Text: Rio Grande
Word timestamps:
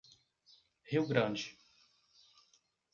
Rio 0.89 1.05
Grande 1.05 1.53